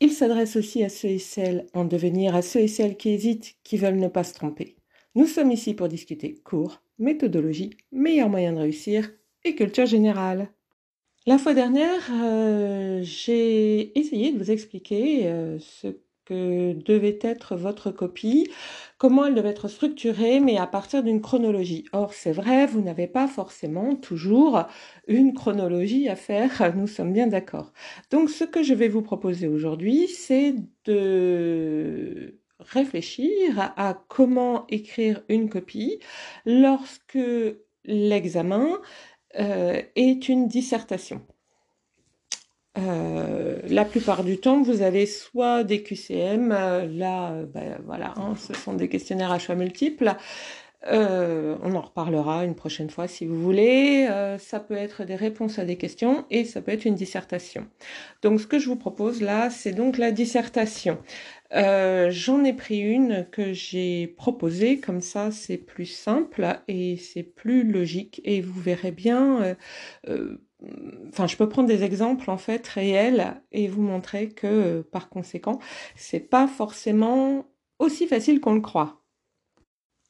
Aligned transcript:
Il 0.00 0.12
s'adresse 0.12 0.56
aussi 0.56 0.82
à 0.82 0.88
ceux 0.88 1.08
et 1.08 1.18
celles 1.18 1.66
en 1.74 1.84
devenir, 1.84 2.34
à 2.34 2.40
ceux 2.40 2.60
et 2.60 2.68
celles 2.68 2.96
qui 2.96 3.10
hésitent, 3.10 3.56
qui 3.62 3.76
veulent 3.76 3.98
ne 3.98 4.08
pas 4.08 4.24
se 4.24 4.32
tromper. 4.32 4.76
Nous 5.14 5.26
sommes 5.26 5.50
ici 5.50 5.74
pour 5.74 5.88
discuter 5.88 6.34
cours, 6.42 6.82
méthodologie, 6.98 7.70
meilleurs 7.92 8.30
moyens 8.30 8.56
de 8.56 8.62
réussir 8.62 9.10
et 9.44 9.54
culture 9.54 9.86
générale. 9.86 10.50
La 11.26 11.36
fois 11.36 11.52
dernière, 11.52 12.00
euh, 12.12 13.00
j'ai 13.02 13.98
essayé 13.98 14.32
de 14.32 14.38
vous 14.38 14.50
expliquer 14.50 15.26
euh, 15.26 15.58
ce 15.58 15.88
que 16.24 16.72
devait 16.72 17.18
être 17.20 17.56
votre 17.56 17.90
copie, 17.90 18.48
comment 19.00 19.24
elle 19.24 19.34
devait 19.34 19.48
être 19.48 19.68
structurée, 19.68 20.40
mais 20.40 20.58
à 20.58 20.66
partir 20.66 21.02
d'une 21.02 21.22
chronologie. 21.22 21.86
Or, 21.92 22.12
c'est 22.12 22.32
vrai, 22.32 22.66
vous 22.66 22.82
n'avez 22.82 23.06
pas 23.06 23.26
forcément 23.26 23.96
toujours 23.96 24.64
une 25.08 25.32
chronologie 25.32 26.08
à 26.10 26.16
faire, 26.16 26.74
nous 26.76 26.86
sommes 26.86 27.12
bien 27.14 27.26
d'accord. 27.26 27.72
Donc, 28.10 28.28
ce 28.28 28.44
que 28.44 28.62
je 28.62 28.74
vais 28.74 28.88
vous 28.88 29.00
proposer 29.00 29.48
aujourd'hui, 29.48 30.06
c'est 30.06 30.54
de 30.84 32.38
réfléchir 32.60 33.72
à 33.78 33.94
comment 34.08 34.66
écrire 34.68 35.22
une 35.30 35.48
copie 35.48 35.98
lorsque 36.44 37.18
l'examen 37.86 38.80
euh, 39.38 39.80
est 39.96 40.28
une 40.28 40.46
dissertation. 40.46 41.22
Euh, 42.78 43.58
la 43.68 43.84
plupart 43.84 44.22
du 44.22 44.38
temps, 44.38 44.62
vous 44.62 44.82
avez 44.82 45.06
soit 45.06 45.64
des 45.64 45.82
QCM, 45.82 46.52
euh, 46.52 46.86
là, 46.86 47.32
euh, 47.32 47.46
ben, 47.46 47.78
voilà, 47.84 48.14
hein, 48.16 48.34
ce 48.36 48.54
sont 48.54 48.74
des 48.74 48.88
questionnaires 48.88 49.32
à 49.32 49.38
choix 49.38 49.56
multiples. 49.56 50.14
on 50.92 51.74
en 51.74 51.80
reparlera 51.80 52.44
une 52.44 52.54
prochaine 52.54 52.88
fois 52.88 53.06
si 53.08 53.26
vous 53.26 53.40
voulez. 53.40 54.08
ça 54.38 54.60
peut 54.60 54.76
être 54.76 55.04
des 55.04 55.16
réponses 55.16 55.58
à 55.58 55.64
des 55.64 55.76
questions 55.76 56.24
et 56.30 56.44
ça 56.44 56.62
peut 56.62 56.72
être 56.72 56.86
une 56.86 56.94
dissertation. 56.94 57.66
Donc, 58.22 58.40
ce 58.40 58.46
que 58.46 58.58
je 58.58 58.68
vous 58.68 58.76
propose 58.76 59.20
là, 59.20 59.50
c'est 59.50 59.72
donc 59.72 59.98
la 59.98 60.10
dissertation. 60.10 60.98
J'en 61.52 62.44
ai 62.44 62.52
pris 62.54 62.78
une 62.78 63.26
que 63.30 63.52
j'ai 63.52 64.06
proposée, 64.06 64.78
comme 64.80 65.02
ça 65.02 65.30
c'est 65.32 65.58
plus 65.58 65.86
simple 65.86 66.46
et 66.68 66.96
c'est 66.96 67.24
plus 67.24 67.64
logique 67.64 68.22
et 68.24 68.40
vous 68.40 68.60
verrez 68.60 68.92
bien 68.92 69.56
enfin, 71.08 71.26
je 71.26 71.36
peux 71.36 71.48
prendre 71.48 71.68
des 71.68 71.82
exemples 71.82 72.30
en 72.30 72.36
fait 72.36 72.66
réels 72.66 73.42
et 73.52 73.68
vous 73.68 73.82
montrer 73.82 74.28
que 74.28 74.82
par 74.92 75.08
conséquent, 75.08 75.58
c'est 75.96 76.20
pas 76.20 76.46
forcément 76.46 77.46
aussi 77.78 78.06
facile 78.06 78.40
qu'on 78.40 78.54
le 78.54 78.60
croit. 78.60 79.02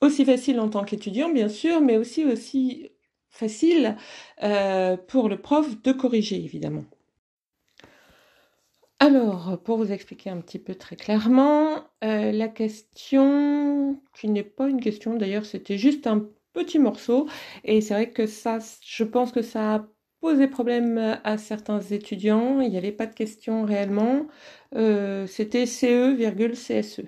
Aussi 0.01 0.25
facile 0.25 0.61
en 0.61 0.69
tant 0.69 0.84
qu'étudiant, 0.84 1.31
bien 1.31 1.48
sûr, 1.48 1.81
mais 1.81 1.97
aussi 1.97 2.25
aussi 2.25 2.91
facile 3.28 3.97
euh, 4.43 4.97
pour 4.97 5.28
le 5.28 5.41
prof 5.41 5.81
de 5.83 5.93
corriger, 5.93 6.43
évidemment. 6.43 6.84
Alors, 8.98 9.59
pour 9.62 9.78
vous 9.78 9.93
expliquer 9.93 10.28
un 10.28 10.41
petit 10.41 10.59
peu 10.59 10.75
très 10.75 10.97
clairement, 10.97 11.77
euh, 12.05 12.33
la 12.33 12.48
question, 12.48 14.01
qui 14.15 14.28
n'est 14.28 14.43
pas 14.43 14.69
une 14.69 14.81
question 14.81 15.15
d'ailleurs, 15.15 15.47
c'était 15.47 15.78
juste 15.78 16.06
un 16.06 16.27
petit 16.53 16.78
morceau, 16.78 17.27
et 17.65 17.81
c'est 17.81 17.94
vrai 17.94 18.10
que 18.10 18.27
ça, 18.27 18.59
je 18.84 19.05
pense 19.05 19.33
que 19.33 19.41
ça 19.41 19.75
a 19.77 19.87
posé 20.20 20.47
problème 20.48 21.19
à 21.25 21.38
certains 21.38 21.81
étudiants. 21.81 22.60
Il 22.60 22.70
n'y 22.70 22.76
avait 22.78 22.92
pas 22.92 23.06
de 23.06 23.14
question 23.14 23.64
réellement. 23.64 24.26
Euh, 24.75 25.26
C'était 25.26 25.66
CE, 25.66 26.14
CSE. 26.54 27.03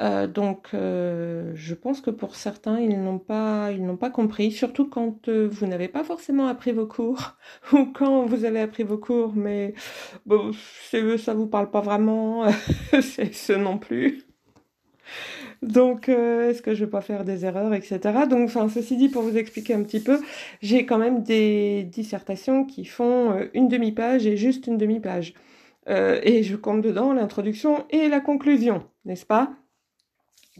Euh, 0.00 0.26
donc, 0.26 0.68
euh, 0.74 1.52
je 1.54 1.74
pense 1.74 2.00
que 2.00 2.10
pour 2.10 2.36
certains, 2.36 2.78
ils 2.80 3.00
n'ont 3.02 3.18
pas, 3.18 3.70
ils 3.72 3.84
n'ont 3.84 3.96
pas 3.96 4.10
compris, 4.10 4.52
surtout 4.52 4.88
quand 4.88 5.28
vous 5.28 5.66
n'avez 5.66 5.88
pas 5.88 6.04
forcément 6.04 6.48
appris 6.48 6.72
vos 6.72 6.86
cours 6.86 7.36
ou 7.72 7.86
quand 7.86 8.26
vous 8.26 8.44
avez 8.44 8.60
appris 8.60 8.82
vos 8.82 8.98
cours, 8.98 9.34
mais 9.34 9.74
bon, 10.26 10.52
CE, 10.90 11.16
ça 11.16 11.34
vous 11.34 11.46
parle 11.46 11.70
pas 11.70 11.80
vraiment, 11.80 12.44
CSE 12.92 13.52
non 13.52 13.78
plus. 13.78 14.26
Donc, 15.62 16.08
euh, 16.08 16.50
est-ce 16.50 16.62
que 16.62 16.74
je 16.74 16.84
vais 16.84 16.90
pas 16.90 17.00
faire 17.00 17.24
des 17.24 17.44
erreurs, 17.44 17.72
etc. 17.74 17.98
Donc, 18.28 18.44
enfin, 18.44 18.68
ceci 18.68 18.96
dit, 18.96 19.08
pour 19.08 19.22
vous 19.22 19.36
expliquer 19.36 19.74
un 19.74 19.82
petit 19.82 20.00
peu, 20.00 20.20
j'ai 20.62 20.86
quand 20.86 20.98
même 20.98 21.22
des 21.22 21.84
dissertations 21.84 22.64
qui 22.64 22.84
font 22.84 23.32
euh, 23.32 23.46
une 23.54 23.68
demi-page 23.68 24.26
et 24.26 24.36
juste 24.36 24.66
une 24.66 24.78
demi-page. 24.78 25.34
Euh, 25.88 26.20
et 26.22 26.42
je 26.42 26.56
compte 26.56 26.82
dedans 26.82 27.12
l'introduction 27.12 27.84
et 27.90 28.08
la 28.08 28.20
conclusion, 28.20 28.84
n'est-ce 29.04 29.26
pas? 29.26 29.52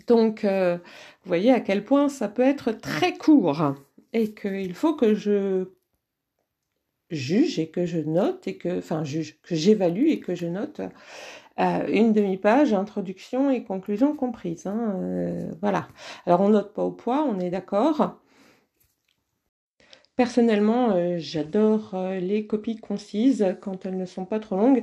Donc, 0.06 0.44
vous 0.44 0.78
voyez 1.24 1.50
à 1.50 1.60
quel 1.60 1.82
point 1.82 2.10
ça 2.10 2.28
peut 2.28 2.42
être 2.42 2.70
très 2.70 3.14
court 3.16 3.74
et 4.12 4.34
qu'il 4.34 4.74
faut 4.74 4.94
que 4.94 5.14
je 5.14 5.64
juge 7.10 7.58
et 7.58 7.68
que 7.68 7.86
je 7.86 7.98
note 7.98 8.46
et 8.48 8.56
que, 8.56 8.78
enfin, 8.78 9.04
juge, 9.04 9.38
que 9.42 9.54
j'évalue 9.54 10.08
et 10.08 10.20
que 10.20 10.34
je 10.34 10.46
note 10.46 10.80
euh, 11.58 11.86
une 11.88 12.12
demi-page, 12.12 12.74
introduction 12.74 13.50
et 13.50 13.64
conclusion 13.64 14.14
comprises. 14.14 14.66
Hein, 14.66 14.94
euh, 14.96 15.50
voilà. 15.62 15.88
Alors 16.26 16.40
on 16.42 16.50
note 16.50 16.74
pas 16.74 16.82
au 16.82 16.90
poids, 16.90 17.24
on 17.24 17.40
est 17.40 17.50
d'accord. 17.50 18.20
Personnellement, 20.16 20.92
euh, 20.92 21.16
j'adore 21.18 21.94
les 22.20 22.46
copies 22.46 22.76
concises 22.76 23.56
quand 23.60 23.84
elles 23.84 23.96
ne 23.96 24.06
sont 24.06 24.24
pas 24.24 24.38
trop 24.40 24.56
longues, 24.56 24.82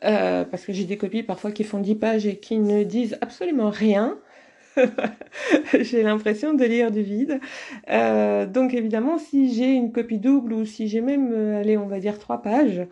parce 0.00 0.64
que 0.64 0.72
j'ai 0.72 0.84
des 0.84 0.96
copies 0.96 1.22
parfois 1.22 1.52
qui 1.52 1.64
font 1.64 1.78
10 1.80 1.94
pages 1.96 2.26
et 2.26 2.38
qui 2.38 2.58
ne 2.58 2.82
disent 2.82 3.18
absolument 3.20 3.70
rien. 3.70 4.18
j'ai 5.80 6.02
l'impression 6.02 6.54
de 6.54 6.64
lire 6.64 6.90
du 6.90 7.02
vide. 7.02 7.40
donc 7.88 8.74
évidemment, 8.74 9.18
si 9.18 9.52
j'ai 9.54 9.72
une 9.72 9.92
copie 9.92 10.18
double 10.18 10.52
ou 10.52 10.64
si 10.64 10.88
j'ai 10.88 11.00
même, 11.00 11.32
allez, 11.56 11.76
on 11.76 11.86
va 11.86 12.00
dire 12.00 12.18
trois 12.18 12.42
pages, 12.42 12.86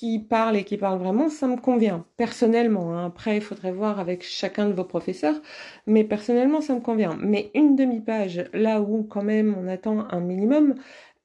qui 0.00 0.18
parle 0.18 0.56
et 0.56 0.64
qui 0.64 0.78
parle 0.78 0.98
vraiment, 0.98 1.28
ça 1.28 1.46
me 1.46 1.56
convient, 1.58 2.06
personnellement. 2.16 2.94
Hein. 2.94 3.04
Après, 3.04 3.36
il 3.36 3.42
faudrait 3.42 3.70
voir 3.70 4.00
avec 4.00 4.22
chacun 4.22 4.66
de 4.66 4.72
vos 4.72 4.84
professeurs, 4.84 5.38
mais 5.86 6.04
personnellement, 6.04 6.62
ça 6.62 6.74
me 6.74 6.80
convient. 6.80 7.18
Mais 7.20 7.50
une 7.54 7.76
demi-page, 7.76 8.44
là 8.54 8.80
où 8.80 9.02
quand 9.02 9.22
même 9.22 9.54
on 9.58 9.68
attend 9.68 10.06
un 10.10 10.20
minimum, 10.20 10.74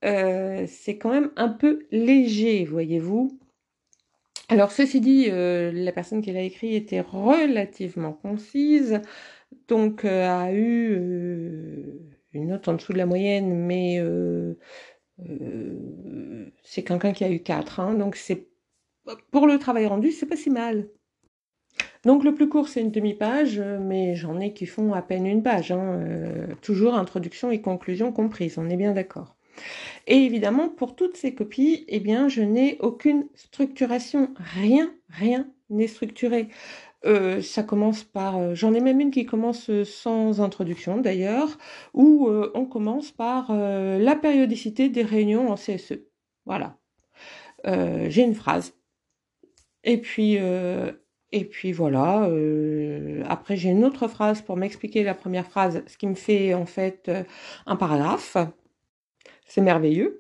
euh, 0.04 0.66
c'est 0.68 0.98
quand 0.98 1.10
même 1.12 1.32
un 1.38 1.48
peu 1.48 1.86
léger, 1.92 2.66
voyez-vous. 2.66 3.40
Alors, 4.50 4.72
ceci 4.72 5.02
dit, 5.02 5.28
euh, 5.30 5.72
la 5.72 5.92
personne 5.92 6.22
qui 6.22 6.32
l'a 6.32 6.42
écrit 6.42 6.76
était 6.76 7.02
relativement 7.02 8.14
concise, 8.14 9.02
donc 9.68 10.06
euh, 10.06 10.28
a 10.28 10.54
eu 10.54 10.96
une 12.34 12.48
note 12.48 12.68
en 12.68 12.74
dessous 12.74 12.94
de 12.94 12.98
la 12.98 13.06
moyenne, 13.06 13.54
mais 13.56 14.00
c'est 16.64 16.84
quelqu'un 16.84 17.14
qui 17.14 17.24
a 17.24 17.32
eu 17.32 17.40
4, 17.42 17.80
hein, 17.80 17.94
donc 17.96 18.16
c'est 18.16 18.48
pour 19.32 19.48
le 19.48 19.58
travail 19.60 19.88
rendu, 19.88 20.12
c'est 20.12 20.26
pas 20.26 20.36
si 20.36 20.50
mal. 20.50 20.90
Donc 22.06 22.24
le 22.24 22.36
plus 22.36 22.48
court, 22.50 22.68
c'est 22.68 22.82
une 22.82 22.92
demi-page, 22.92 23.60
mais 23.60 24.16
j'en 24.16 24.40
ai 24.40 24.54
qui 24.54 24.66
font 24.66 24.94
à 24.94 25.02
peine 25.02 25.26
une 25.26 25.44
page. 25.44 25.72
Hein, 25.72 26.00
euh, 26.02 26.48
toujours 26.62 26.96
introduction 26.96 27.52
et 27.52 27.62
conclusion 27.62 28.12
comprises, 28.12 28.58
on 28.58 28.70
est 28.70 28.78
bien 28.78 28.94
d'accord. 28.94 29.36
Et 30.08 30.18
évidemment, 30.18 30.70
pour 30.70 30.96
toutes 30.96 31.18
ces 31.18 31.34
copies, 31.34 31.86
eh 31.88 32.00
bien, 32.00 32.28
je 32.28 32.42
n'ai 32.42 32.78
aucune 32.80 33.28
structuration. 33.36 34.34
Rien, 34.38 34.94
rien 35.10 35.48
n'est 35.70 35.88
structuré. 35.88 36.50
Euh, 37.06 37.42
ça 37.42 37.64
commence 37.64 38.04
par, 38.04 38.38
euh, 38.38 38.56
j'en 38.56 38.74
ai 38.74 38.80
même 38.82 39.00
une 39.00 39.12
qui 39.12 39.26
commence 39.26 39.70
sans 39.84 40.42
introduction 40.42 40.98
d'ailleurs, 40.98 41.58
où 41.94 42.30
on 42.54 42.66
commence 42.66 43.12
par 43.12 43.52
la 43.54 44.16
périodicité 44.16 44.90
des 44.90 45.04
réunions 45.04 45.50
en 45.50 45.56
CSE. 45.56 46.00
Voilà. 46.46 46.78
J'ai 47.66 48.22
une 48.22 48.36
phrase 48.36 48.74
et 49.86 49.98
puis, 50.02 50.38
euh, 50.40 50.92
et 51.32 51.46
puis 51.46 51.72
voilà. 51.72 52.26
Euh, 52.26 53.24
après, 53.28 53.56
j'ai 53.56 53.70
une 53.70 53.86
autre 53.86 54.08
phrase 54.08 54.42
pour 54.42 54.58
m'expliquer 54.58 55.04
la 55.04 55.14
première 55.14 55.48
phrase, 55.48 55.84
ce 55.88 55.98
qui 55.98 56.08
me 56.08 56.16
fait 56.16 56.54
en 56.54 56.66
fait 56.66 57.08
euh, 57.08 57.24
un 57.68 57.76
paragraphe. 57.76 58.38
C'est 59.46 59.62
merveilleux. 59.62 60.20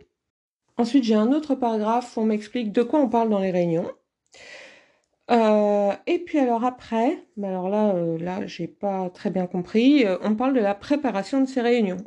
Ensuite, 0.77 1.03
j'ai 1.03 1.15
un 1.15 1.31
autre 1.31 1.55
paragraphe 1.55 2.17
où 2.17 2.21
on 2.21 2.25
m'explique 2.25 2.71
de 2.71 2.83
quoi 2.83 2.99
on 2.99 3.09
parle 3.09 3.29
dans 3.29 3.39
les 3.39 3.51
réunions. 3.51 3.91
et 5.29 6.19
puis 6.25 6.39
alors 6.39 6.63
après, 6.63 7.17
mais 7.37 7.47
alors 7.47 7.69
là, 7.69 7.93
là, 8.19 8.45
j'ai 8.45 8.67
pas 8.67 9.09
très 9.09 9.29
bien 9.29 9.47
compris. 9.47 10.05
on 10.21 10.35
parle 10.35 10.53
de 10.53 10.59
la 10.59 10.75
préparation 10.75 11.41
de 11.41 11.47
ces 11.47 11.61
réunions. 11.61 11.97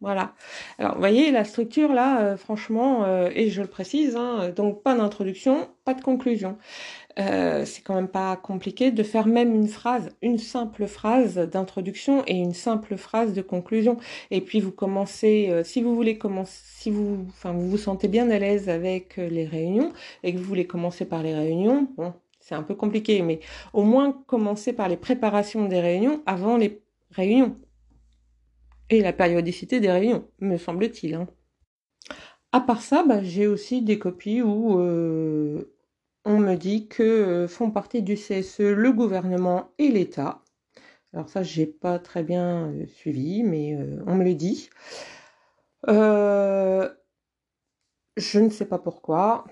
Voilà. 0.00 0.34
Alors, 0.78 0.92
vous 0.94 1.00
voyez, 1.00 1.30
la 1.30 1.44
structure 1.44 1.92
là, 1.92 2.20
euh, 2.20 2.36
franchement, 2.36 3.04
euh, 3.04 3.30
et 3.34 3.48
je 3.48 3.62
le 3.62 3.68
précise, 3.68 4.14
hein, 4.14 4.50
donc 4.54 4.82
pas 4.82 4.94
d'introduction, 4.94 5.68
pas 5.84 5.94
de 5.94 6.02
conclusion. 6.02 6.58
Euh, 7.18 7.64
c'est 7.64 7.80
quand 7.82 7.94
même 7.94 8.08
pas 8.08 8.36
compliqué 8.36 8.90
de 8.90 9.02
faire 9.02 9.26
même 9.26 9.54
une 9.54 9.68
phrase, 9.68 10.10
une 10.20 10.36
simple 10.36 10.86
phrase 10.86 11.36
d'introduction 11.36 12.22
et 12.26 12.34
une 12.34 12.52
simple 12.52 12.96
phrase 12.96 13.32
de 13.32 13.40
conclusion. 13.40 13.96
Et 14.30 14.42
puis 14.42 14.60
vous 14.60 14.72
commencez, 14.72 15.62
si 15.64 15.80
vous 15.80 15.94
voulez 15.94 16.18
commencer, 16.18 16.60
si 16.76 16.90
vous, 16.90 17.24
enfin, 17.28 17.52
vous 17.52 17.70
vous 17.70 17.78
sentez 17.78 18.08
bien 18.08 18.30
à 18.30 18.38
l'aise 18.38 18.68
avec 18.68 19.16
les 19.16 19.46
réunions 19.46 19.92
et 20.22 20.34
que 20.34 20.38
vous 20.38 20.44
voulez 20.44 20.66
commencer 20.66 21.06
par 21.06 21.22
les 21.22 21.34
réunions, 21.34 21.88
bon, 21.96 22.12
c'est 22.46 22.54
un 22.54 22.62
peu 22.62 22.76
compliqué, 22.76 23.22
mais 23.22 23.40
au 23.72 23.82
moins 23.82 24.12
commencer 24.26 24.72
par 24.72 24.88
les 24.88 24.96
préparations 24.96 25.66
des 25.66 25.80
réunions 25.80 26.22
avant 26.26 26.56
les 26.56 26.80
réunions 27.10 27.56
et 28.88 29.00
la 29.00 29.12
périodicité 29.12 29.80
des 29.80 29.90
réunions, 29.90 30.28
me 30.38 30.56
semble-t-il. 30.56 31.14
Hein. 31.14 31.26
À 32.52 32.60
part 32.60 32.82
ça, 32.82 33.02
bah, 33.02 33.22
j'ai 33.22 33.48
aussi 33.48 33.82
des 33.82 33.98
copies 33.98 34.42
où 34.42 34.78
euh, 34.78 35.75
on 36.26 36.38
me 36.38 36.56
dit 36.56 36.88
que 36.88 37.02
euh, 37.02 37.48
font 37.48 37.70
partie 37.70 38.02
du 38.02 38.16
CSE 38.16 38.60
le 38.60 38.92
gouvernement 38.92 39.70
et 39.78 39.88
l'État. 39.88 40.42
Alors 41.14 41.30
ça, 41.30 41.42
j'ai 41.42 41.66
pas 41.66 41.98
très 41.98 42.22
bien 42.22 42.68
euh, 42.68 42.86
suivi, 42.86 43.42
mais 43.42 43.78
on 44.06 44.14
me 44.16 44.24
le 44.24 44.34
dit. 44.34 44.68
je 45.88 46.90
ne 48.40 48.50
sais 48.50 48.66
pas 48.66 48.78
pourquoi. 48.78 49.46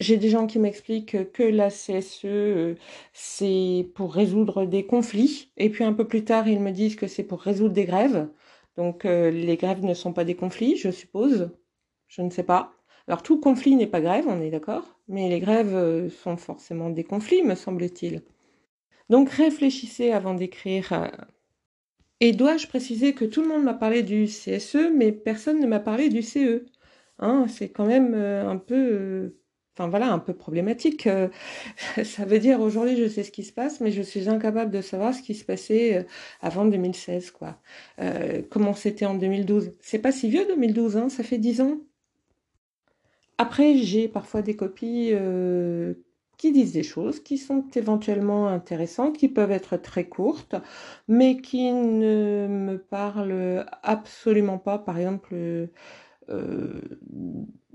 J'ai 0.00 0.16
des 0.16 0.28
gens 0.28 0.46
qui 0.46 0.58
m'expliquent 0.58 1.32
que 1.32 1.42
la 1.42 1.70
CSE, 1.70 2.24
euh, 2.24 2.74
c'est 3.12 3.88
pour 3.94 4.12
résoudre 4.12 4.66
des 4.66 4.86
conflits. 4.86 5.52
Et 5.56 5.70
puis 5.70 5.84
un 5.84 5.92
peu 5.92 6.06
plus 6.06 6.24
tard, 6.24 6.48
ils 6.48 6.60
me 6.60 6.72
disent 6.72 6.96
que 6.96 7.06
c'est 7.06 7.22
pour 7.22 7.40
résoudre 7.40 7.74
des 7.74 7.84
grèves. 7.84 8.28
Donc 8.76 9.04
euh, 9.04 9.30
les 9.30 9.56
grèves 9.56 9.84
ne 9.84 9.94
sont 9.94 10.12
pas 10.12 10.24
des 10.24 10.34
conflits, 10.34 10.76
je 10.76 10.90
suppose. 10.90 11.50
Je 12.08 12.22
ne 12.22 12.30
sais 12.30 12.42
pas. 12.42 12.72
Alors 13.08 13.22
tout 13.22 13.40
conflit 13.40 13.76
n'est 13.76 13.86
pas 13.86 14.00
grève, 14.00 14.26
on 14.28 14.40
est 14.40 14.50
d'accord. 14.50 14.98
Mais 15.08 15.28
les 15.28 15.40
grèves 15.40 15.74
euh, 15.74 16.08
sont 16.10 16.36
forcément 16.36 16.90
des 16.90 17.04
conflits, 17.04 17.42
me 17.42 17.54
semble-t-il. 17.54 18.22
Donc 19.10 19.30
réfléchissez 19.30 20.12
avant 20.12 20.34
d'écrire. 20.34 21.10
Et 22.20 22.32
dois-je 22.32 22.66
préciser 22.68 23.14
que 23.14 23.24
tout 23.24 23.42
le 23.42 23.48
monde 23.48 23.64
m'a 23.64 23.74
parlé 23.74 24.02
du 24.02 24.24
CSE, 24.26 24.90
mais 24.94 25.12
personne 25.12 25.60
ne 25.60 25.66
m'a 25.66 25.80
parlé 25.80 26.08
du 26.08 26.22
CE. 26.22 26.64
Hein, 27.18 27.46
c'est 27.48 27.68
quand 27.70 27.86
même 27.86 28.14
un 28.14 28.56
peu 28.56 29.34
enfin 29.76 29.88
voilà, 29.88 30.12
un 30.12 30.18
peu 30.18 30.34
problématique. 30.34 31.06
Euh, 31.06 31.28
ça 32.04 32.24
veut 32.24 32.38
dire 32.38 32.60
aujourd'hui 32.60 32.96
je 32.96 33.08
sais 33.08 33.22
ce 33.22 33.30
qui 33.32 33.44
se 33.44 33.52
passe, 33.52 33.80
mais 33.80 33.90
je 33.90 34.02
suis 34.02 34.28
incapable 34.28 34.70
de 34.70 34.80
savoir 34.80 35.14
ce 35.14 35.22
qui 35.22 35.34
se 35.34 35.44
passait 35.44 35.98
euh, 35.98 36.02
avant 36.40 36.64
2016, 36.64 37.30
quoi. 37.32 37.60
Euh, 38.00 38.42
comment 38.50 38.74
c'était 38.74 39.06
en 39.06 39.14
2012. 39.14 39.74
C'est 39.80 39.98
pas 39.98 40.12
si 40.12 40.28
vieux 40.30 40.46
2012, 40.46 40.96
hein, 40.96 41.08
ça 41.08 41.22
fait 41.22 41.38
10 41.38 41.60
ans? 41.60 41.78
Après, 43.38 43.76
j'ai 43.76 44.08
parfois 44.08 44.42
des 44.42 44.56
copies 44.56 45.12
qui 46.36 46.52
disent 46.52 46.72
des 46.72 46.82
choses 46.82 47.20
qui 47.20 47.38
sont 47.38 47.64
éventuellement 47.74 48.48
intéressantes, 48.48 49.16
qui 49.16 49.28
peuvent 49.28 49.50
être 49.52 49.76
très 49.76 50.08
courtes, 50.08 50.56
mais 51.08 51.36
qui 51.40 51.72
ne 51.72 52.46
me 52.48 52.78
parlent 52.78 53.66
absolument 53.82 54.58
pas. 54.58 54.78
Par 54.78 54.98
exemple, 54.98 55.34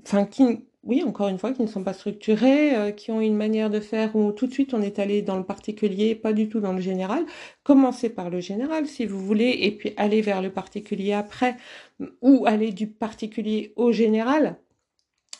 enfin, 0.03 0.25
qui 0.25 0.63
oui, 0.83 1.03
encore 1.03 1.27
une 1.27 1.37
fois, 1.37 1.51
qui 1.51 1.61
ne 1.61 1.67
sont 1.67 1.83
pas 1.83 1.93
structurés, 1.93 2.75
euh, 2.75 2.91
qui 2.91 3.11
ont 3.11 3.19
une 3.19 3.35
manière 3.35 3.69
de 3.69 3.79
faire 3.81 4.15
où 4.15 4.31
tout 4.31 4.47
de 4.47 4.53
suite 4.53 4.73
on 4.73 4.81
est 4.81 4.97
allé 4.99 5.21
dans 5.21 5.37
le 5.37 5.43
particulier, 5.43 6.15
pas 6.15 6.31
du 6.33 6.47
tout 6.47 6.61
dans 6.61 6.73
le 6.73 6.79
général. 6.81 7.25
Commencez 7.63 8.09
par 8.09 8.29
le 8.29 8.39
général 8.39 8.87
si 8.87 9.05
vous 9.05 9.19
voulez, 9.19 9.57
et 9.61 9.71
puis 9.71 9.93
aller 9.97 10.21
vers 10.21 10.41
le 10.41 10.51
particulier 10.51 11.13
après, 11.13 11.57
ou 12.21 12.45
aller 12.47 12.71
du 12.71 12.87
particulier 12.87 13.73
au 13.75 13.91
général. 13.91 14.57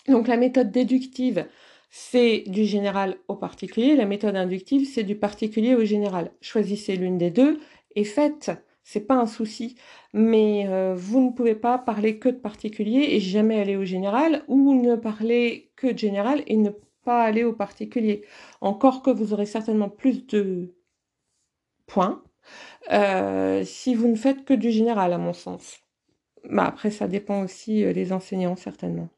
Donc 0.10 0.28
la 0.28 0.38
méthode 0.38 0.72
déductive, 0.72 1.46
c'est 1.90 2.44
du 2.48 2.66
général 2.66 3.18
au 3.28 3.36
particulier. 3.36 3.96
La 3.96 4.06
méthode 4.06 4.36
inductive, 4.36 4.88
c'est 4.88 5.04
du 5.04 5.16
particulier 5.16 5.76
au 5.76 5.86
général. 5.86 6.32
Choisissez 6.42 6.96
l'une 6.96 7.18
des 7.18 7.32
deux 7.32 7.60
et 7.96 8.04
faites 8.04 8.52
c'est 8.90 9.02
pas 9.02 9.16
un 9.18 9.28
souci. 9.28 9.76
Mais 10.14 10.66
euh, 10.68 10.96
vous 10.96 11.22
ne 11.22 11.32
pouvez 11.32 11.54
pas 11.54 11.78
parler 11.78 12.18
que 12.18 12.30
de 12.30 12.38
particulier 12.38 13.10
et 13.12 13.20
jamais 13.20 13.60
aller 13.60 13.76
au 13.76 13.86
général, 13.86 14.44
ou 14.48 14.74
ne 14.74 14.96
parler 14.96 15.72
que 15.76 15.88
de 15.88 15.98
général 15.98 16.42
et 16.48 16.58
ne 16.58 16.72
pas 17.04 17.22
aller 17.24 17.44
au 17.44 17.54
particulier. 17.54 18.26
Encore 18.62 19.04
que 19.04 19.12
vous 19.12 19.34
aurez 19.34 19.46
certainement 19.46 19.90
plus 19.90 20.26
de 20.28 20.74
points 21.86 22.24
euh, 22.92 23.64
si 23.64 23.94
vous 23.96 24.08
ne 24.08 24.16
faites 24.16 24.44
que 24.46 24.56
du 24.56 24.72
général, 24.72 25.14
à 25.14 25.20
mon 25.20 25.34
sens. 25.34 25.80
Bah, 26.46 26.66
après, 26.66 26.92
ça 26.92 27.08
dépend 27.08 27.44
aussi 27.44 27.84
euh, 27.84 27.94
des 27.94 28.12
enseignants, 28.12 28.56
certainement. 28.56 29.10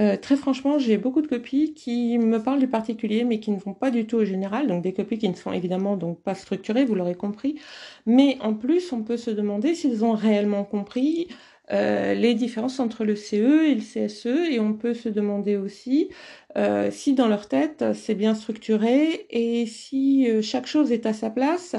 Euh, 0.00 0.16
très 0.16 0.36
franchement, 0.36 0.78
j'ai 0.78 0.96
beaucoup 0.96 1.22
de 1.22 1.26
copies 1.26 1.74
qui 1.74 2.18
me 2.18 2.40
parlent 2.40 2.60
du 2.60 2.68
particulier, 2.68 3.24
mais 3.24 3.40
qui 3.40 3.50
ne 3.50 3.58
vont 3.58 3.74
pas 3.74 3.90
du 3.90 4.06
tout 4.06 4.16
au 4.18 4.24
général. 4.24 4.68
Donc 4.68 4.82
des 4.82 4.92
copies 4.94 5.18
qui 5.18 5.28
ne 5.28 5.34
sont 5.34 5.52
évidemment 5.52 5.96
donc 5.96 6.22
pas 6.22 6.34
structurées, 6.36 6.84
vous 6.84 6.94
l'aurez 6.94 7.16
compris. 7.16 7.58
Mais 8.06 8.38
en 8.40 8.54
plus, 8.54 8.92
on 8.92 9.02
peut 9.02 9.16
se 9.16 9.30
demander 9.30 9.74
s'ils 9.74 10.04
ont 10.04 10.12
réellement 10.12 10.64
compris 10.64 11.26
euh, 11.72 12.14
les 12.14 12.34
différences 12.34 12.78
entre 12.80 13.04
le 13.04 13.16
CE 13.16 13.64
et 13.66 13.74
le 13.74 13.80
CSE, 13.80 14.26
et 14.52 14.60
on 14.60 14.72
peut 14.74 14.94
se 14.94 15.08
demander 15.08 15.56
aussi 15.56 16.10
euh, 16.56 16.90
si 16.92 17.14
dans 17.14 17.26
leur 17.28 17.48
tête 17.48 17.84
c'est 17.92 18.14
bien 18.14 18.34
structuré 18.34 19.26
et 19.30 19.66
si 19.66 20.28
chaque 20.42 20.66
chose 20.66 20.92
est 20.92 21.06
à 21.06 21.12
sa 21.12 21.28
place. 21.30 21.74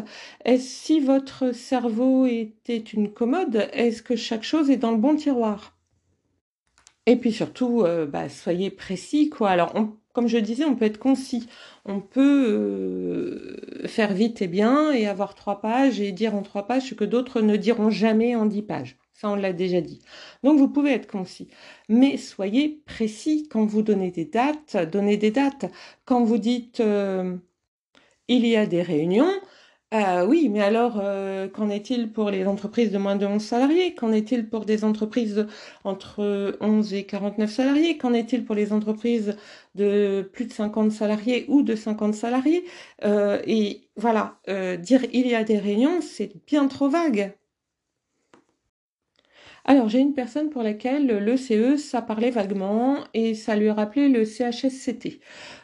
Est-ce 0.45 0.67
si 0.67 0.99
votre 0.99 1.53
cerveau 1.55 2.25
était 2.27 2.77
une 2.77 3.11
commode, 3.13 3.67
est-ce 3.73 4.01
que 4.03 4.15
chaque 4.17 4.43
chose 4.43 4.69
est 4.69 4.77
dans 4.77 4.91
le 4.91 4.97
bon 4.97 5.15
tiroir? 5.15 5.78
Et 7.09 7.15
puis 7.15 7.31
surtout, 7.31 7.81
euh, 7.81 8.05
bah, 8.05 8.29
soyez 8.29 8.69
précis, 8.69 9.31
quoi. 9.31 9.49
Alors, 9.49 9.73
comme 10.13 10.27
je 10.27 10.37
disais, 10.37 10.63
on 10.65 10.75
peut 10.75 10.85
être 10.85 10.99
concis. 10.99 11.47
On 11.85 12.01
peut 12.01 12.45
euh, 12.47 13.87
faire 13.87 14.13
vite 14.13 14.43
et 14.43 14.47
bien 14.47 14.91
et 14.91 15.07
avoir 15.07 15.33
trois 15.33 15.59
pages 15.59 15.99
et 15.99 16.11
dire 16.11 16.35
en 16.35 16.43
trois 16.43 16.67
pages 16.67 16.89
ce 16.89 16.93
que 16.93 17.05
d'autres 17.05 17.41
ne 17.41 17.55
diront 17.55 17.89
jamais 17.89 18.35
en 18.35 18.45
dix 18.45 18.61
pages. 18.61 18.99
Ça, 19.13 19.27
on 19.27 19.35
l'a 19.35 19.53
déjà 19.53 19.81
dit. 19.81 20.03
Donc, 20.43 20.59
vous 20.59 20.69
pouvez 20.69 20.91
être 20.91 21.09
concis. 21.09 21.47
Mais 21.89 22.15
soyez 22.17 22.83
précis 22.85 23.47
quand 23.49 23.65
vous 23.65 23.81
donnez 23.81 24.11
des 24.11 24.25
dates. 24.25 24.77
Donnez 24.91 25.17
des 25.17 25.31
dates. 25.31 25.65
Quand 26.05 26.23
vous 26.23 26.37
dites 26.37 26.79
euh, 26.79 27.35
il 28.27 28.45
y 28.45 28.55
a 28.55 28.67
des 28.67 28.83
réunions, 28.83 29.33
euh, 29.91 30.23
oui, 30.27 30.49
mais 30.49 30.61
alors, 30.61 30.99
euh, 31.01 31.47
qu'en 31.49 31.67
est-il 31.69 32.11
pour 32.11 32.29
les 32.29 32.45
entreprises 32.45 32.91
de 32.91 32.99
moins 32.99 33.15
de 33.15 33.25
11 33.25 33.43
salariés? 33.43 33.95
Qu'en 33.95 34.11
est-il 34.11 34.47
pour 34.47 34.65
des 34.65 34.83
entreprises 34.83 35.47
entre 35.83 36.55
11 36.61 36.93
et 36.93 37.05
49 37.07 37.49
salariés? 37.51 37.97
Qu'en 37.97 38.13
est-il 38.13 38.45
pour 38.45 38.53
les 38.55 38.71
entreprises 38.71 39.35
de 39.73 40.29
plus 40.31 40.45
de 40.45 40.53
50 40.53 40.91
salariés 40.91 41.45
ou 41.47 41.63
de 41.63 41.75
50 41.75 42.13
salariés? 42.13 42.65
Euh, 43.03 43.41
Et 43.47 43.89
voilà, 43.95 44.39
dire 44.79 45.03
il 45.11 45.25
y 45.27 45.33
a 45.35 45.43
des 45.43 45.57
réunions, 45.57 46.01
c'est 46.01 46.33
bien 46.45 46.67
trop 46.67 46.87
vague. 46.89 47.33
Alors, 49.69 49.87
j'ai 49.87 49.99
une 49.99 50.15
personne 50.15 50.49
pour 50.49 50.63
laquelle 50.63 51.05
le 51.05 51.37
CE, 51.37 51.77
ça 51.77 52.01
parlait 52.01 52.31
vaguement 52.31 53.03
et 53.13 53.35
ça 53.35 53.55
lui 53.55 53.69
a 53.69 53.75
rappelé 53.75 54.09
le 54.09 54.25
CHSCT. 54.25 55.19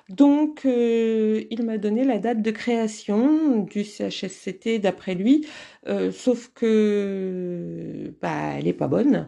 Donc, 0.09 0.61
euh, 0.67 1.43
il 1.49 1.63
m'a 1.63 1.79
donné 1.79 2.03
la 2.03 2.19
date 2.19 2.43
de 2.43 2.51
création 2.51 3.57
du 3.63 3.83
CHSCT 3.83 4.77
d'après 4.79 5.15
lui, 5.15 5.47
euh, 5.87 6.11
sauf 6.11 6.51
que 6.53 8.13
bah, 8.21 8.53
elle 8.59 8.65
n'est 8.65 8.73
pas 8.73 8.87
bonne. 8.87 9.27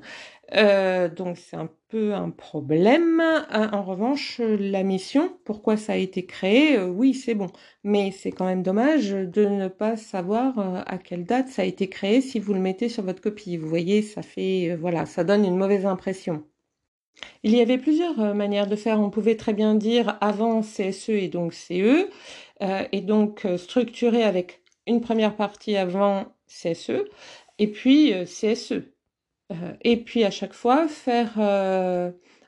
Euh, 0.55 1.09
donc, 1.09 1.37
c'est 1.37 1.57
un 1.57 1.69
peu 1.89 2.13
un 2.13 2.29
problème. 2.29 3.21
En 3.51 3.83
revanche, 3.83 4.39
la 4.39 4.83
mission, 4.83 5.37
pourquoi 5.45 5.77
ça 5.77 5.93
a 5.93 5.95
été 5.97 6.25
créé, 6.25 6.79
oui, 6.79 7.13
c'est 7.13 7.35
bon. 7.35 7.47
Mais 7.83 8.11
c'est 8.11 8.31
quand 8.31 8.45
même 8.45 8.63
dommage 8.63 9.11
de 9.11 9.45
ne 9.45 9.67
pas 9.67 9.97
savoir 9.97 10.83
à 10.87 10.97
quelle 10.97 11.25
date 11.25 11.49
ça 11.49 11.63
a 11.63 11.65
été 11.65 11.89
créé 11.89 12.21
si 12.21 12.39
vous 12.39 12.53
le 12.53 12.59
mettez 12.59 12.89
sur 12.89 13.03
votre 13.03 13.21
copie. 13.21 13.57
Vous 13.57 13.67
voyez, 13.67 14.01
ça 14.01 14.21
fait, 14.21 14.75
voilà, 14.79 15.05
ça 15.05 15.23
donne 15.23 15.45
une 15.45 15.57
mauvaise 15.57 15.85
impression. 15.85 16.43
Il 17.43 17.55
y 17.55 17.61
avait 17.61 17.77
plusieurs 17.77 18.19
euh, 18.19 18.33
manières 18.33 18.67
de 18.67 18.75
faire. 18.75 18.99
On 18.99 19.09
pouvait 19.09 19.35
très 19.35 19.53
bien 19.53 19.75
dire 19.75 20.17
avant 20.21 20.61
CSE 20.61 21.09
et 21.09 21.27
donc 21.29 21.53
CE, 21.53 22.09
euh, 22.61 22.83
et 22.91 23.01
donc 23.01 23.45
euh, 23.45 23.57
structurer 23.57 24.23
avec 24.23 24.61
une 24.87 25.01
première 25.01 25.35
partie 25.35 25.75
avant 25.77 26.33
CSE, 26.47 27.03
et 27.59 27.67
puis 27.67 28.13
CSE. 28.25 28.83
Et 29.81 29.97
puis 29.97 30.23
à 30.23 30.31
chaque 30.31 30.53
fois 30.53 30.87
faire 30.87 31.33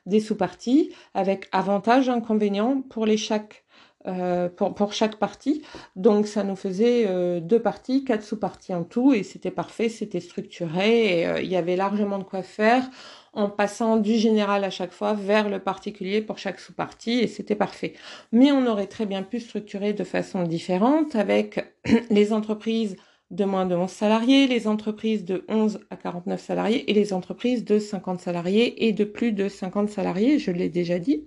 des 0.06 0.20
sous-parties 0.20 0.92
avec 1.14 1.48
avantages, 1.52 2.08
inconvénients 2.08 2.82
pour 2.82 3.06
les 3.06 3.16
chaque 3.16 3.64
pour, 4.56 4.74
pour, 4.74 4.94
chaque 4.94 5.16
partie. 5.16 5.62
Donc 5.94 6.26
ça 6.26 6.42
nous 6.42 6.56
faisait 6.56 7.40
deux 7.42 7.60
parties, 7.60 8.02
quatre 8.02 8.22
sous-parties 8.22 8.72
en 8.72 8.82
tout, 8.82 9.12
et 9.12 9.22
c'était 9.22 9.50
parfait, 9.50 9.90
c'était 9.90 10.20
structuré, 10.20 11.20
et 11.20 11.42
il 11.42 11.50
y 11.50 11.56
avait 11.56 11.76
largement 11.76 12.18
de 12.18 12.24
quoi 12.24 12.42
faire 12.42 12.88
en 13.32 13.48
passant 13.48 13.96
du 13.96 14.16
général 14.16 14.64
à 14.64 14.70
chaque 14.70 14.92
fois 14.92 15.14
vers 15.14 15.48
le 15.48 15.60
particulier 15.60 16.20
pour 16.20 16.38
chaque 16.38 16.58
sous-partie 16.58 17.20
et 17.20 17.26
c'était 17.26 17.54
parfait. 17.54 17.94
Mais 18.32 18.50
on 18.52 18.66
aurait 18.66 18.86
très 18.86 19.06
bien 19.06 19.22
pu 19.22 19.40
structurer 19.40 19.92
de 19.92 20.04
façon 20.04 20.42
différente 20.42 21.14
avec 21.14 21.74
les 22.10 22.32
entreprises 22.32 22.96
de 23.30 23.44
moins 23.44 23.66
de 23.66 23.74
11 23.74 23.90
salariés, 23.90 24.46
les 24.46 24.66
entreprises 24.66 25.24
de 25.24 25.44
11 25.48 25.80
à 25.90 25.96
49 25.96 26.40
salariés 26.40 26.90
et 26.90 26.94
les 26.94 27.12
entreprises 27.12 27.64
de 27.64 27.78
50 27.78 28.20
salariés 28.20 28.86
et 28.86 28.92
de 28.92 29.04
plus 29.04 29.32
de 29.32 29.48
50 29.48 29.88
salariés, 29.88 30.38
je 30.38 30.50
l'ai 30.50 30.68
déjà 30.68 30.98
dit. 30.98 31.24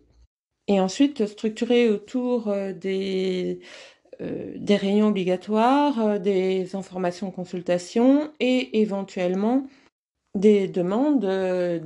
Et 0.68 0.80
ensuite, 0.80 1.26
structurer 1.26 1.90
autour 1.90 2.48
euh, 2.48 2.74
des, 2.74 3.60
euh, 4.22 4.54
des 4.58 4.76
réunions 4.76 5.08
obligatoires, 5.08 6.00
euh, 6.00 6.20
des 6.20 6.76
informations 6.76 7.32
consultations 7.32 8.32
et 8.40 8.82
éventuellement 8.82 9.66
des 10.36 10.68
demandes 10.68 11.24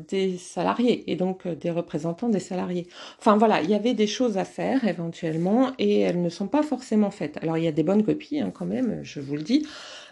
des 0.07 0.37
salariés 0.37 1.11
et 1.11 1.17
donc 1.17 1.45
des 1.45 1.69
représentants 1.69 2.29
des 2.29 2.39
salariés. 2.39 2.87
Enfin 3.19 3.35
voilà, 3.35 3.61
il 3.61 3.69
y 3.69 3.73
avait 3.73 3.93
des 3.93 4.07
choses 4.07 4.37
à 4.37 4.45
faire 4.45 4.87
éventuellement 4.87 5.73
et 5.79 5.99
elles 5.99 6.21
ne 6.21 6.29
sont 6.29 6.47
pas 6.47 6.63
forcément 6.63 7.11
faites. 7.11 7.35
Alors 7.43 7.57
il 7.57 7.65
y 7.65 7.67
a 7.67 7.73
des 7.73 7.83
bonnes 7.83 8.05
copies 8.05 8.39
hein, 8.39 8.51
quand 8.53 8.65
même, 8.65 9.01
je 9.03 9.19
vous 9.19 9.35
le 9.35 9.41
dis. 9.41 9.67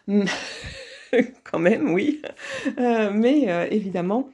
quand 1.43 1.59
même, 1.59 1.93
oui. 1.93 2.21
Euh, 2.79 3.11
mais 3.13 3.51
euh, 3.51 3.67
évidemment. 3.71 4.29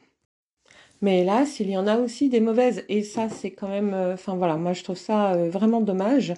Mais 1.01 1.21
hélas, 1.21 1.59
il 1.59 1.69
y 1.69 1.77
en 1.77 1.87
a 1.87 1.97
aussi 1.97 2.29
des 2.29 2.39
mauvaises. 2.39 2.85
Et 2.89 3.03
ça, 3.03 3.29
c'est 3.29 3.51
quand 3.51 3.69
même. 3.69 3.93
Euh, 3.93 4.13
enfin 4.13 4.35
voilà, 4.35 4.57
moi 4.57 4.73
je 4.73 4.83
trouve 4.83 4.97
ça 4.97 5.35
vraiment 5.49 5.81
dommage 5.81 6.33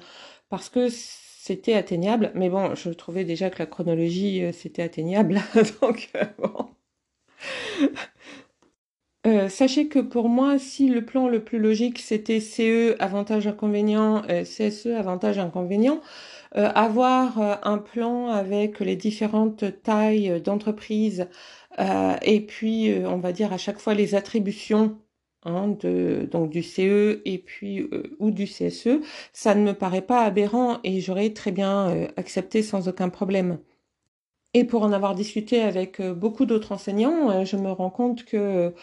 parce 0.49 0.69
que 0.69 0.87
c'était 0.89 1.73
atteignable. 1.73 2.31
Mais 2.35 2.49
bon, 2.49 2.75
je 2.75 2.89
trouvais 2.91 3.25
déjà 3.25 3.49
que 3.49 3.59
la 3.59 3.65
chronologie, 3.65 4.43
c'était 4.53 4.83
atteignable. 4.83 5.41
Donc 5.81 6.11
bon. 6.37 6.69
sachez 9.49 9.87
que 9.87 9.99
pour 9.99 10.29
moi, 10.29 10.59
si 10.59 10.87
le 10.87 11.05
plan 11.05 11.27
le 11.27 11.43
plus 11.43 11.59
logique 11.59 11.99
c'était 11.99 12.39
CE 12.39 12.95
avantage 12.99 13.47
inconvénient, 13.47 14.21
CSE 14.43 14.87
avantage 14.87 15.39
inconvénient, 15.39 16.01
euh, 16.55 16.69
avoir 16.75 17.41
euh, 17.41 17.55
un 17.63 17.79
plan 17.79 18.27
avec 18.27 18.79
les 18.79 18.95
différentes 18.95 19.81
tailles 19.81 20.39
d'entreprise 20.41 21.27
euh, 21.79 22.15
et 22.21 22.41
puis 22.45 22.93
on 23.05 23.17
va 23.17 23.31
dire 23.31 23.51
à 23.53 23.57
chaque 23.57 23.79
fois 23.79 23.95
les 23.95 24.13
attributions 24.13 24.99
hein, 25.45 25.69
de, 25.79 26.27
donc 26.31 26.51
du 26.51 26.61
CE 26.61 27.21
et 27.25 27.39
puis 27.39 27.89
ou 28.19 28.29
du 28.29 28.45
CSE, 28.45 29.01
ça 29.33 29.55
ne 29.55 29.63
me 29.63 29.73
paraît 29.73 30.03
pas 30.03 30.21
aberrant 30.23 30.79
et 30.83 31.01
j'aurais 31.01 31.31
très 31.31 31.51
bien 31.51 32.07
accepté 32.17 32.61
sans 32.61 32.87
aucun 32.87 33.09
problème. 33.09 33.57
Et 34.53 34.65
pour 34.65 34.83
en 34.83 34.91
avoir 34.93 35.15
discuté 35.15 35.61
avec 35.61 35.99
beaucoup 36.01 36.45
d'autres 36.45 36.73
enseignants, 36.73 37.43
je 37.43 37.57
me 37.57 37.71
rends 37.71 37.89
compte 37.89 38.23
que 38.25 38.73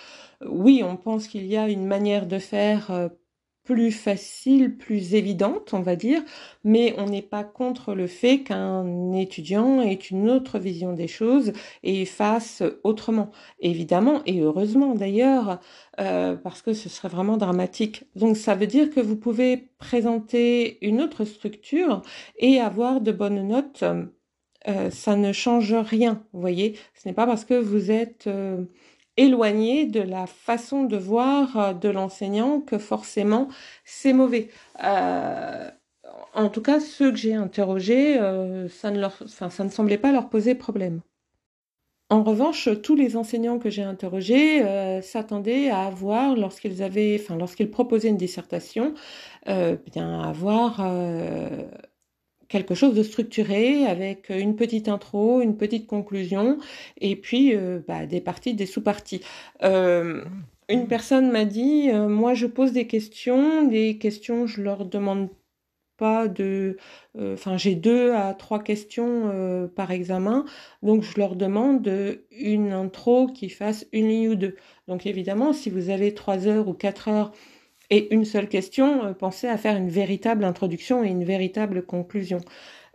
oui, 0.44 0.82
on 0.84 0.96
pense 0.96 1.28
qu'il 1.28 1.46
y 1.46 1.56
a 1.56 1.68
une 1.68 1.86
manière 1.86 2.26
de 2.26 2.38
faire 2.40 3.10
plus 3.64 3.92
facile, 3.92 4.76
plus 4.76 5.14
évidente, 5.14 5.74
on 5.74 5.80
va 5.80 5.96
dire, 5.96 6.22
mais 6.64 6.94
on 6.98 7.06
n'est 7.06 7.22
pas 7.22 7.44
contre 7.44 7.94
le 7.94 8.06
fait 8.06 8.40
qu'un 8.40 9.12
étudiant 9.12 9.80
ait 9.82 9.94
une 9.94 10.30
autre 10.30 10.58
vision 10.58 10.92
des 10.92 11.08
choses 11.08 11.52
et 11.82 12.04
fasse 12.04 12.62
autrement. 12.84 13.30
Évidemment, 13.60 14.22
et 14.26 14.40
heureusement 14.40 14.94
d'ailleurs, 14.94 15.60
euh, 16.00 16.36
parce 16.36 16.62
que 16.62 16.72
ce 16.72 16.88
serait 16.88 17.08
vraiment 17.08 17.36
dramatique. 17.36 18.04
Donc 18.16 18.36
ça 18.36 18.54
veut 18.54 18.66
dire 18.66 18.90
que 18.90 19.00
vous 19.00 19.16
pouvez 19.16 19.68
présenter 19.78 20.78
une 20.86 21.00
autre 21.00 21.24
structure 21.24 22.02
et 22.38 22.60
avoir 22.60 23.00
de 23.00 23.12
bonnes 23.12 23.46
notes. 23.46 23.84
Euh, 24.68 24.90
ça 24.90 25.16
ne 25.16 25.32
change 25.32 25.74
rien, 25.74 26.24
vous 26.32 26.40
voyez. 26.40 26.78
Ce 26.94 27.08
n'est 27.08 27.14
pas 27.14 27.26
parce 27.26 27.44
que 27.44 27.54
vous 27.54 27.90
êtes... 27.90 28.26
Euh, 28.26 28.64
éloigné 29.16 29.86
de 29.86 30.00
la 30.00 30.26
façon 30.26 30.84
de 30.84 30.96
voir 30.96 31.56
euh, 31.56 31.72
de 31.72 31.88
l'enseignant 31.88 32.60
que 32.60 32.78
forcément 32.78 33.48
c'est 33.84 34.12
mauvais. 34.12 34.48
Euh, 34.84 35.70
en 36.34 36.48
tout 36.48 36.62
cas, 36.62 36.80
ceux 36.80 37.10
que 37.10 37.18
j'ai 37.18 37.34
interrogés, 37.34 38.18
euh, 38.18 38.68
ça, 38.68 38.90
ne 38.90 39.68
semblait 39.68 39.98
pas 39.98 40.12
leur 40.12 40.28
poser 40.28 40.54
problème. 40.54 41.00
En 42.08 42.24
revanche, 42.24 42.68
tous 42.82 42.96
les 42.96 43.16
enseignants 43.16 43.58
que 43.60 43.70
j'ai 43.70 43.84
interrogés 43.84 44.64
s'attendaient 45.00 45.70
à 45.70 45.82
avoir, 45.82 46.34
lorsqu'ils 46.34 46.82
avaient, 46.82 47.16
enfin, 47.20 47.36
lorsqu'ils 47.36 47.70
proposaient 47.70 48.08
une 48.08 48.16
dissertation, 48.16 48.94
bien 49.46 50.20
avoir 50.20 50.80
quelque 52.50 52.74
chose 52.74 52.94
de 52.94 53.02
structuré 53.02 53.86
avec 53.86 54.28
une 54.28 54.56
petite 54.56 54.88
intro, 54.88 55.40
une 55.40 55.56
petite 55.56 55.86
conclusion 55.86 56.58
et 57.00 57.16
puis 57.16 57.54
euh, 57.56 57.80
bah, 57.88 58.04
des 58.04 58.20
parties, 58.20 58.52
des 58.52 58.66
sous-parties. 58.66 59.22
Euh, 59.62 60.22
une 60.68 60.86
personne 60.86 61.30
m'a 61.30 61.46
dit, 61.46 61.90
euh, 61.90 62.08
moi 62.08 62.34
je 62.34 62.46
pose 62.46 62.72
des 62.72 62.86
questions, 62.86 63.66
des 63.66 63.96
questions 63.96 64.46
je 64.46 64.60
leur 64.60 64.84
demande 64.84 65.30
pas 65.96 66.28
de, 66.28 66.78
enfin 67.18 67.58
j'ai 67.58 67.74
deux 67.74 68.14
à 68.14 68.32
trois 68.32 68.62
questions 68.62 69.68
par 69.76 69.90
examen, 69.90 70.46
donc 70.82 71.02
je 71.02 71.18
leur 71.18 71.36
demande 71.36 71.86
une 72.30 72.72
intro 72.72 73.26
qui 73.26 73.50
fasse 73.50 73.86
une 73.92 74.08
ligne 74.08 74.28
ou 74.30 74.34
deux. 74.34 74.56
Donc 74.88 75.04
évidemment, 75.04 75.52
si 75.52 75.68
vous 75.68 75.90
avez 75.90 76.14
trois 76.14 76.46
heures 76.46 76.68
ou 76.68 76.72
quatre 76.72 77.08
heures 77.08 77.32
et 77.90 78.14
une 78.14 78.24
seule 78.24 78.48
question, 78.48 79.04
euh, 79.04 79.12
pensez 79.12 79.48
à 79.48 79.58
faire 79.58 79.76
une 79.76 79.88
véritable 79.88 80.44
introduction 80.44 81.04
et 81.04 81.08
une 81.08 81.24
véritable 81.24 81.84
conclusion. 81.84 82.40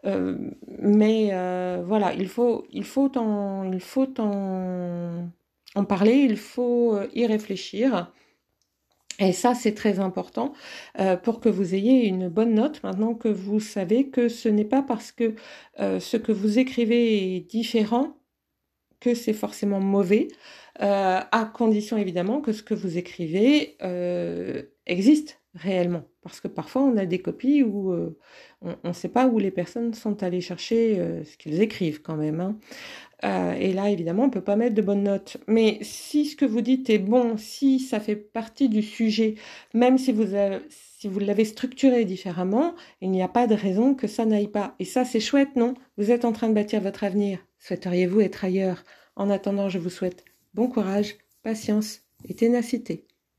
Euh, 0.05 0.37
mais 0.79 1.29
euh, 1.33 1.83
voilà, 1.85 2.13
il 2.13 2.27
faut, 2.27 2.65
il 2.71 2.85
faut, 2.85 3.11
en, 3.17 3.69
il 3.71 3.81
faut 3.81 4.19
en, 4.19 5.27
en 5.75 5.85
parler, 5.85 6.13
il 6.15 6.37
faut 6.37 6.97
y 7.13 7.25
réfléchir. 7.25 8.11
Et 9.19 9.31
ça, 9.31 9.53
c'est 9.55 9.73
très 9.73 9.99
important 10.01 10.51
pour 11.23 11.39
que 11.39 11.47
vous 11.47 11.73
ayez 11.73 12.05
une 12.05 12.27
bonne 12.27 12.53
note 12.53 12.83
maintenant 12.83 13.13
que 13.13 13.29
vous 13.29 13.61
savez 13.61 14.09
que 14.09 14.27
ce 14.27 14.49
n'est 14.49 14.65
pas 14.65 14.81
parce 14.81 15.13
que 15.13 15.35
ce 15.79 16.17
que 16.17 16.33
vous 16.33 16.59
écrivez 16.59 17.37
est 17.37 17.39
différent 17.39 18.17
que 18.99 19.13
c'est 19.13 19.31
forcément 19.31 19.79
mauvais, 19.79 20.27
à 20.79 21.51
condition 21.53 21.95
évidemment 21.97 22.41
que 22.41 22.51
ce 22.51 22.61
que 22.61 22.73
vous 22.73 22.97
écrivez 22.97 23.77
existe 24.85 25.39
réellement. 25.55 26.03
Parce 26.21 26.41
que 26.41 26.47
parfois, 26.47 26.83
on 26.83 26.97
a 26.97 27.05
des 27.05 27.19
copies 27.19 27.63
où 27.63 27.91
euh, 27.91 28.17
on 28.61 28.89
ne 28.89 28.93
sait 28.93 29.09
pas 29.09 29.27
où 29.27 29.39
les 29.39 29.51
personnes 29.51 29.93
sont 29.93 30.21
allées 30.23 30.41
chercher 30.41 30.99
euh, 30.99 31.23
ce 31.23 31.37
qu'ils 31.37 31.61
écrivent 31.61 32.01
quand 32.01 32.17
même. 32.17 32.41
Hein. 32.41 32.59
Euh, 33.23 33.53
et 33.53 33.73
là, 33.73 33.89
évidemment, 33.89 34.23
on 34.23 34.27
ne 34.27 34.31
peut 34.31 34.41
pas 34.41 34.55
mettre 34.55 34.75
de 34.75 34.81
bonnes 34.81 35.03
notes. 35.03 35.37
Mais 35.47 35.79
si 35.81 36.25
ce 36.25 36.35
que 36.35 36.45
vous 36.45 36.61
dites 36.61 36.89
est 36.89 36.99
bon, 36.99 37.37
si 37.37 37.79
ça 37.79 37.99
fait 37.99 38.15
partie 38.15 38.69
du 38.69 38.81
sujet, 38.81 39.35
même 39.73 39.97
si 39.97 40.11
vous, 40.11 40.35
si 40.69 41.07
vous 41.07 41.19
l'avez 41.19 41.45
structuré 41.45 42.05
différemment, 42.05 42.75
il 43.01 43.11
n'y 43.11 43.23
a 43.23 43.29
pas 43.29 43.47
de 43.47 43.55
raison 43.55 43.95
que 43.95 44.07
ça 44.07 44.25
n'aille 44.25 44.49
pas. 44.49 44.75
Et 44.79 44.85
ça, 44.85 45.05
c'est 45.05 45.19
chouette, 45.19 45.55
non? 45.55 45.75
Vous 45.97 46.11
êtes 46.11 46.25
en 46.25 46.33
train 46.33 46.49
de 46.49 46.53
bâtir 46.53 46.81
votre 46.81 47.03
avenir. 47.03 47.39
Souhaiteriez-vous 47.59 48.21
être 48.21 48.43
ailleurs? 48.43 48.83
En 49.15 49.29
attendant, 49.29 49.69
je 49.69 49.79
vous 49.79 49.89
souhaite 49.89 50.25
bon 50.53 50.67
courage, 50.67 51.15
patience 51.43 52.01
et 52.27 52.33
ténacité. 52.35 53.05